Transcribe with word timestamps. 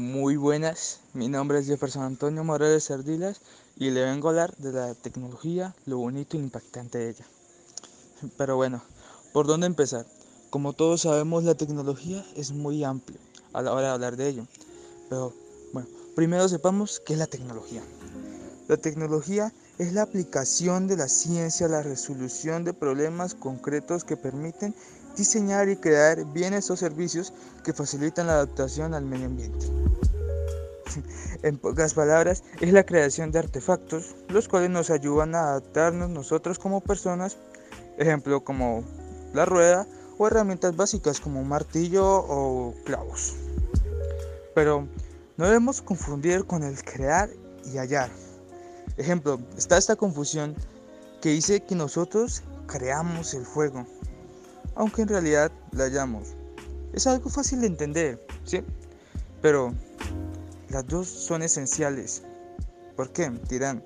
Muy 0.00 0.36
buenas, 0.36 1.00
mi 1.12 1.28
nombre 1.28 1.58
es 1.58 1.66
Jefferson 1.66 2.04
Antonio 2.04 2.42
Morales 2.42 2.84
Sardilas 2.84 3.42
y 3.76 3.90
le 3.90 4.02
vengo 4.02 4.28
a 4.28 4.30
hablar 4.30 4.56
de 4.56 4.72
la 4.72 4.94
tecnología, 4.94 5.76
lo 5.84 5.98
bonito 5.98 6.38
e 6.38 6.40
impactante 6.40 6.96
de 6.96 7.10
ella. 7.10 7.26
Pero 8.38 8.56
bueno, 8.56 8.82
¿por 9.34 9.46
dónde 9.46 9.66
empezar? 9.66 10.06
Como 10.48 10.72
todos 10.72 11.02
sabemos, 11.02 11.44
la 11.44 11.54
tecnología 11.54 12.24
es 12.34 12.50
muy 12.52 12.82
amplia 12.82 13.18
a 13.52 13.60
la 13.60 13.74
hora 13.74 13.88
de 13.88 13.92
hablar 13.92 14.16
de 14.16 14.28
ello. 14.28 14.46
Pero 15.10 15.34
bueno, 15.74 15.86
primero 16.16 16.48
sepamos 16.48 17.02
qué 17.04 17.12
es 17.12 17.18
la 17.18 17.26
tecnología. 17.26 17.82
La 18.68 18.78
tecnología 18.78 19.52
es 19.76 19.92
la 19.92 20.00
aplicación 20.00 20.86
de 20.86 20.96
la 20.96 21.08
ciencia 21.08 21.66
a 21.66 21.68
la 21.68 21.82
resolución 21.82 22.64
de 22.64 22.72
problemas 22.72 23.34
concretos 23.34 24.04
que 24.04 24.16
permiten 24.16 24.74
diseñar 25.20 25.68
y 25.68 25.76
crear 25.76 26.24
bienes 26.32 26.70
o 26.70 26.76
servicios 26.76 27.34
que 27.62 27.74
facilitan 27.74 28.26
la 28.26 28.32
adaptación 28.34 28.94
al 28.94 29.04
medio 29.04 29.26
ambiente. 29.26 29.66
En 31.42 31.56
pocas 31.56 31.94
palabras, 31.94 32.42
es 32.60 32.72
la 32.72 32.84
creación 32.84 33.32
de 33.32 33.38
artefactos, 33.38 34.14
los 34.28 34.46
cuales 34.48 34.68
nos 34.68 34.90
ayudan 34.90 35.34
a 35.34 35.40
adaptarnos 35.40 36.10
nosotros 36.10 36.58
como 36.58 36.82
personas, 36.82 37.38
ejemplo 37.96 38.44
como 38.44 38.84
la 39.32 39.46
rueda 39.46 39.86
o 40.18 40.26
herramientas 40.26 40.76
básicas 40.76 41.18
como 41.18 41.40
un 41.40 41.48
martillo 41.48 42.04
o 42.06 42.74
clavos. 42.84 43.36
Pero 44.54 44.86
no 45.38 45.46
debemos 45.46 45.80
confundir 45.80 46.44
con 46.44 46.62
el 46.62 46.82
crear 46.82 47.30
y 47.64 47.78
hallar. 47.78 48.10
Ejemplo, 48.98 49.38
está 49.56 49.78
esta 49.78 49.96
confusión 49.96 50.54
que 51.22 51.30
dice 51.30 51.60
que 51.60 51.74
nosotros 51.74 52.42
creamos 52.66 53.32
el 53.32 53.46
fuego, 53.46 53.86
aunque 54.80 55.02
en 55.02 55.08
realidad 55.08 55.52
la 55.72 55.84
hallamos. 55.84 56.28
Es 56.94 57.06
algo 57.06 57.28
fácil 57.28 57.60
de 57.60 57.66
entender, 57.66 58.26
¿sí? 58.44 58.64
Pero 59.42 59.74
las 60.70 60.86
dos 60.86 61.06
son 61.06 61.42
esenciales. 61.42 62.22
¿Por 62.96 63.12
qué? 63.12 63.30
Dirán, 63.50 63.84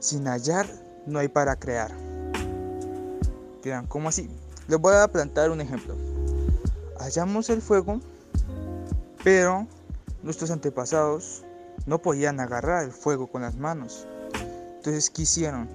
sin 0.00 0.26
hallar 0.26 0.66
no 1.06 1.18
hay 1.18 1.28
para 1.28 1.56
crear. 1.56 1.90
Dirán, 3.62 3.86
¿cómo 3.86 4.10
así? 4.10 4.28
Les 4.68 4.78
voy 4.78 4.96
a 4.96 5.08
plantar 5.08 5.50
un 5.50 5.62
ejemplo. 5.62 5.96
Hallamos 7.00 7.48
el 7.48 7.62
fuego, 7.62 7.98
pero 9.24 9.66
nuestros 10.22 10.50
antepasados 10.50 11.42
no 11.86 12.02
podían 12.02 12.38
agarrar 12.38 12.84
el 12.84 12.92
fuego 12.92 13.28
con 13.28 13.40
las 13.40 13.56
manos. 13.56 14.06
Entonces, 14.76 15.08
¿qué 15.08 15.22
hicieron? 15.22 15.70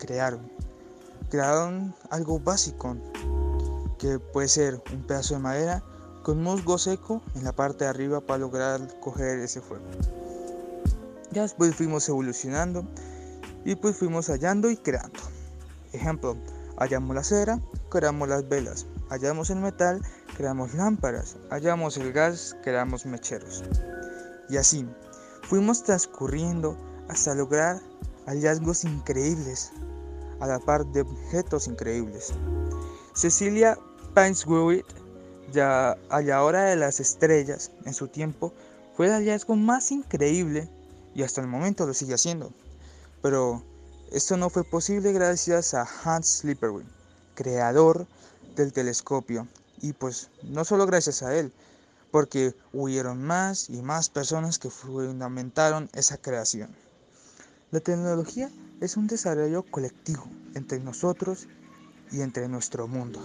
Crearon. 0.00 0.50
Crearon 1.30 1.94
algo 2.10 2.40
básico, 2.40 2.96
que 4.04 4.18
puede 4.18 4.48
ser 4.48 4.82
un 4.92 5.02
pedazo 5.06 5.32
de 5.32 5.40
madera 5.40 5.82
con 6.22 6.42
musgo 6.42 6.76
seco 6.76 7.22
en 7.34 7.42
la 7.42 7.52
parte 7.52 7.84
de 7.84 7.90
arriba 7.90 8.20
para 8.20 8.40
lograr 8.40 9.00
coger 9.00 9.38
ese 9.38 9.62
fuego. 9.62 9.86
Ya 11.32 11.40
después 11.40 11.74
fuimos 11.74 12.06
evolucionando 12.10 12.84
y 13.64 13.76
pues 13.76 13.96
fuimos 13.96 14.26
hallando 14.26 14.68
y 14.68 14.76
creando. 14.76 15.20
Ejemplo, 15.94 16.36
hallamos 16.76 17.16
la 17.16 17.24
cera, 17.24 17.60
creamos 17.88 18.28
las 18.28 18.46
velas, 18.46 18.84
hallamos 19.08 19.48
el 19.48 19.60
metal, 19.60 20.02
creamos 20.36 20.74
lámparas, 20.74 21.38
hallamos 21.48 21.96
el 21.96 22.12
gas, 22.12 22.54
creamos 22.62 23.06
mecheros. 23.06 23.64
Y 24.50 24.58
así, 24.58 24.86
fuimos 25.48 25.82
transcurriendo 25.82 26.76
hasta 27.08 27.34
lograr 27.34 27.80
hallazgos 28.26 28.84
increíbles, 28.84 29.72
a 30.40 30.46
la 30.46 30.58
par 30.58 30.84
de 30.88 31.00
objetos 31.00 31.68
increíbles. 31.68 32.34
Cecilia 33.14 33.78
Painswick, 34.14 34.86
ya 35.52 35.98
a 36.08 36.22
la 36.22 36.44
hora 36.44 36.62
de 36.64 36.76
las 36.76 37.00
estrellas, 37.00 37.72
en 37.84 37.94
su 37.94 38.06
tiempo, 38.06 38.52
fue 38.96 39.06
el 39.06 39.12
hallazgo 39.12 39.56
más 39.56 39.90
increíble 39.90 40.68
y 41.16 41.24
hasta 41.24 41.40
el 41.40 41.48
momento 41.48 41.84
lo 41.84 41.94
sigue 41.94 42.14
haciendo. 42.14 42.52
Pero 43.22 43.62
esto 44.12 44.36
no 44.36 44.50
fue 44.50 44.62
posible 44.62 45.12
gracias 45.12 45.74
a 45.74 45.88
Hans 46.04 46.44
Lippershüt, 46.44 46.86
creador 47.34 48.06
del 48.54 48.72
telescopio. 48.72 49.48
Y 49.82 49.92
pues 49.92 50.30
no 50.44 50.64
solo 50.64 50.86
gracias 50.86 51.24
a 51.24 51.36
él, 51.36 51.52
porque 52.12 52.54
hubieron 52.72 53.20
más 53.20 53.68
y 53.68 53.82
más 53.82 54.10
personas 54.10 54.60
que 54.60 54.70
fundamentaron 54.70 55.90
esa 55.92 56.18
creación. 56.18 56.70
La 57.72 57.80
tecnología 57.80 58.48
es 58.80 58.96
un 58.96 59.08
desarrollo 59.08 59.64
colectivo 59.64 60.24
entre 60.54 60.78
nosotros 60.78 61.48
y 62.12 62.20
entre 62.20 62.46
nuestro 62.48 62.86
mundo. 62.86 63.20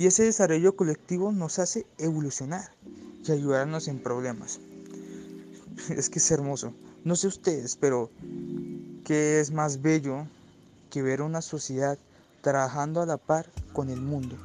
Y 0.00 0.06
ese 0.06 0.24
desarrollo 0.24 0.76
colectivo 0.76 1.30
nos 1.30 1.58
hace 1.58 1.84
evolucionar 1.98 2.72
y 3.22 3.32
ayudarnos 3.32 3.86
en 3.86 4.02
problemas. 4.02 4.58
Es 5.90 6.08
que 6.08 6.20
es 6.20 6.30
hermoso. 6.30 6.72
No 7.04 7.16
sé 7.16 7.26
ustedes, 7.26 7.76
pero 7.76 8.08
¿qué 9.04 9.40
es 9.40 9.50
más 9.50 9.82
bello 9.82 10.26
que 10.88 11.02
ver 11.02 11.20
una 11.20 11.42
sociedad 11.42 11.98
trabajando 12.40 13.02
a 13.02 13.06
la 13.06 13.18
par 13.18 13.44
con 13.74 13.90
el 13.90 14.00
mundo, 14.00 14.36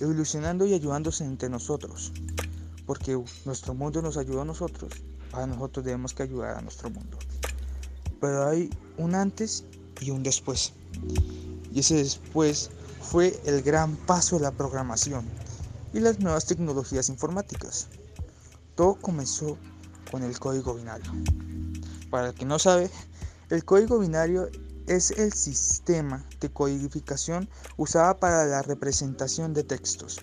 evolucionando 0.00 0.64
y 0.64 0.72
ayudándose 0.72 1.22
entre 1.26 1.50
nosotros? 1.50 2.10
Porque 2.86 3.22
nuestro 3.44 3.74
mundo 3.74 4.00
nos 4.00 4.16
ayuda 4.16 4.40
a 4.40 4.46
nosotros, 4.46 4.90
a 5.32 5.46
nosotros 5.46 5.84
debemos 5.84 6.14
que 6.14 6.22
ayudar 6.22 6.56
a 6.56 6.62
nuestro 6.62 6.88
mundo 6.88 7.18
pero 8.24 8.48
hay 8.48 8.70
un 8.96 9.14
antes 9.14 9.64
y 10.00 10.10
un 10.10 10.22
después. 10.22 10.72
Y 11.74 11.80
ese 11.80 11.96
después 11.96 12.70
fue 13.02 13.38
el 13.44 13.60
gran 13.62 13.96
paso 13.96 14.36
de 14.36 14.42
la 14.42 14.52
programación 14.52 15.26
y 15.92 15.98
las 15.98 16.20
nuevas 16.20 16.46
tecnologías 16.46 17.08
informáticas. 17.08 17.88
Todo 18.76 18.94
comenzó 18.94 19.58
con 20.10 20.22
el 20.22 20.38
código 20.38 20.74
binario. 20.74 21.10
Para 22.10 22.28
el 22.28 22.34
que 22.34 22.44
no 22.44 22.60
sabe, 22.60 22.88
el 23.50 23.64
código 23.64 23.98
binario 23.98 24.48
es 24.86 25.10
el 25.10 25.32
sistema 25.32 26.24
de 26.40 26.48
codificación 26.48 27.48
usada 27.76 28.20
para 28.20 28.46
la 28.46 28.62
representación 28.62 29.52
de 29.52 29.64
textos 29.64 30.20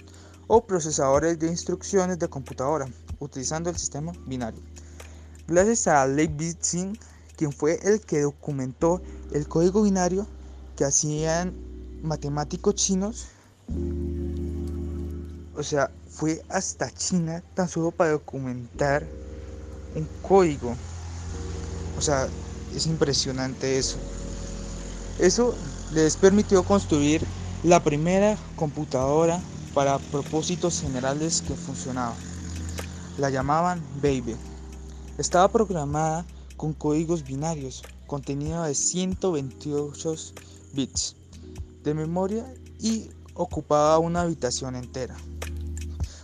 o 0.47 0.65
procesadores 0.65 1.37
de 1.37 1.47
instrucciones 1.47 2.17
de 2.17 2.29
computadora 2.29 2.87
utilizando 3.19 3.69
el 3.69 3.77
sistema 3.77 4.13
binario. 4.25 4.61
Gracias 5.49 5.87
a 5.87 6.07
Leibniz 6.07 6.57
quien 7.35 7.51
fue 7.51 7.77
el 7.83 7.99
que 7.99 8.21
documentó 8.21 9.01
el 9.33 9.49
código 9.49 9.83
binario 9.83 10.25
que 10.75 10.85
hacían 10.85 11.53
matemáticos 12.01 12.75
chinos. 12.75 13.27
O 15.55 15.63
sea, 15.63 15.91
fue 16.09 16.43
hasta 16.49 16.91
China 16.91 17.43
tan 17.53 17.69
solo 17.69 17.91
para 17.91 18.11
documentar 18.11 19.05
un 19.95 20.07
código. 20.21 20.75
O 21.97 22.01
sea, 22.01 22.27
es 22.75 22.87
impresionante 22.87 23.77
eso. 23.77 23.97
Eso 25.19 25.53
les 25.93 26.15
permitió 26.17 26.63
construir 26.63 27.25
la 27.63 27.83
primera 27.83 28.37
computadora 28.55 29.39
para 29.73 29.99
propósitos 29.99 30.81
generales 30.81 31.41
que 31.41 31.53
funcionaba. 31.53 32.15
La 33.17 33.29
llamaban 33.29 33.81
Baby. 34.01 34.35
Estaba 35.17 35.47
programada 35.49 36.25
con 36.57 36.73
códigos 36.73 37.23
binarios, 37.23 37.83
contenido 38.07 38.63
de 38.63 38.73
128 38.73 40.15
bits 40.73 41.15
de 41.83 41.93
memoria 41.93 42.45
y 42.79 43.09
ocupaba 43.33 43.99
una 43.99 44.21
habitación 44.21 44.75
entera. 44.75 45.15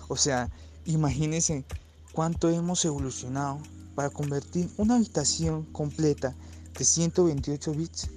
O 0.08 0.16
sea, 0.16 0.50
imagínense 0.86 1.66
cuánto 2.14 2.50
hemos 2.50 2.84
evolucionado 2.86 3.60
para 3.96 4.10
convertir 4.10 4.70
una 4.78 4.96
habitación 4.96 5.64
completa 5.72 6.36
de 6.78 6.86
128 6.86 7.72
bits 7.74 8.10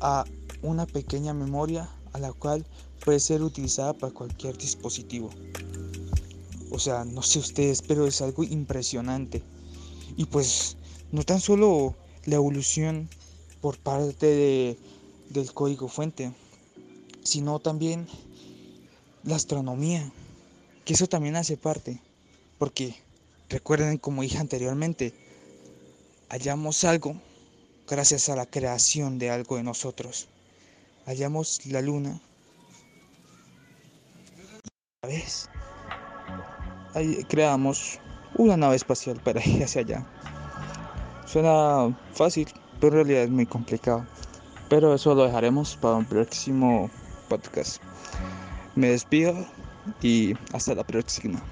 a 0.00 0.24
una 0.62 0.86
pequeña 0.86 1.34
memoria 1.34 1.88
a 2.12 2.18
la 2.18 2.32
cual 2.32 2.64
puede 3.04 3.20
ser 3.20 3.42
utilizada 3.42 3.92
para 3.92 4.12
cualquier 4.12 4.56
dispositivo. 4.56 5.30
O 6.70 6.78
sea, 6.78 7.04
no 7.04 7.22
sé 7.22 7.38
ustedes, 7.38 7.82
pero 7.82 8.06
es 8.06 8.20
algo 8.20 8.44
impresionante. 8.44 9.42
Y 10.16 10.26
pues 10.26 10.76
no 11.12 11.22
tan 11.22 11.40
solo 11.40 11.94
la 12.26 12.36
evolución 12.36 13.08
por 13.60 13.78
parte 13.78 14.26
de, 14.26 14.78
del 15.30 15.52
código 15.52 15.88
fuente, 15.88 16.32
sino 17.22 17.58
también 17.58 18.06
la 19.24 19.36
astronomía, 19.36 20.10
que 20.84 20.94
eso 20.94 21.06
también 21.06 21.36
hace 21.36 21.56
parte, 21.56 22.00
porque 22.58 22.94
recuerden 23.48 23.98
como 23.98 24.22
dije 24.22 24.38
anteriormente, 24.38 25.14
hallamos 26.28 26.84
algo 26.84 27.16
gracias 27.86 28.28
a 28.28 28.36
la 28.36 28.46
creación 28.46 29.18
de 29.18 29.30
algo 29.30 29.56
de 29.56 29.62
nosotros. 29.62 30.28
Hallamos 31.06 31.64
la 31.66 31.80
luna. 31.80 32.20
vez 35.02 35.48
creamos 37.28 37.98
una 38.36 38.56
nave 38.56 38.76
espacial 38.76 39.20
para 39.22 39.44
ir 39.44 39.64
hacia 39.64 39.80
allá. 39.80 40.06
Suena 41.26 41.96
fácil, 42.12 42.48
pero 42.80 42.88
en 42.88 43.06
realidad 43.06 43.22
es 43.24 43.30
muy 43.30 43.46
complicado. 43.46 44.04
Pero 44.68 44.94
eso 44.94 45.14
lo 45.14 45.24
dejaremos 45.24 45.76
para 45.76 45.96
un 45.96 46.04
próximo 46.04 46.90
podcast. 47.28 47.82
Me 48.74 48.88
despido 48.88 49.34
y 50.02 50.34
hasta 50.52 50.74
la 50.74 50.84
próxima. 50.84 51.42